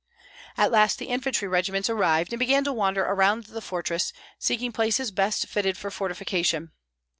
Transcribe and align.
At 0.57 0.71
last 0.71 0.97
the 0.97 1.05
infantry 1.09 1.47
regiments 1.47 1.87
arrived 1.87 2.33
and 2.33 2.39
began 2.39 2.63
to 2.63 2.73
wander 2.73 3.03
around 3.03 3.43
the 3.43 3.61
fortress, 3.61 4.11
seeking 4.39 4.71
places 4.71 5.11
best 5.11 5.45
fitted 5.47 5.77
for 5.77 5.91
fortification. 5.91 6.71